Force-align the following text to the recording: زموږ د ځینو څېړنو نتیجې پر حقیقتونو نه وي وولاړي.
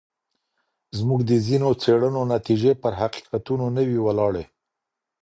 زموږ 0.97 1.19
د 1.29 1.31
ځینو 1.47 1.69
څېړنو 1.81 2.21
نتیجې 2.33 2.71
پر 2.81 2.93
حقیقتونو 3.01 3.65
نه 3.75 3.81
وي 3.87 3.97
وولاړي. 4.01 4.45